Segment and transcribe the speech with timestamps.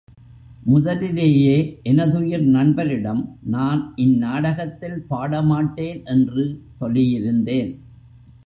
[0.63, 1.57] முதலிலேயே
[1.83, 3.21] எனதுயிர் நண்பரிடம்
[3.45, 6.45] நான் இந் நாடகத்தில் பாட மாட்டேன் என்று
[6.79, 7.71] சொல்லியிருந்தேன்.